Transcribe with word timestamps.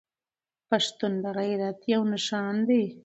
پښتون 0.69 1.13
د 1.23 1.25
غيرت 1.37 1.79
يو 1.93 2.01
نښان 2.13 2.55
دی. 2.69 2.83